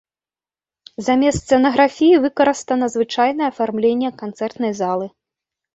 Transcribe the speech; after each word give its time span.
Замест 1.09 1.39
сцэнаграфіі 1.45 2.21
выкарыстана 2.25 2.85
звычайнае 2.95 3.47
афармленне 3.53 4.09
канцэртнай 4.25 4.71
залы. 4.83 5.07